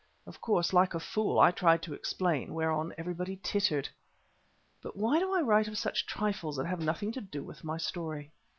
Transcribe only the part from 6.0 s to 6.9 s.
trifles that have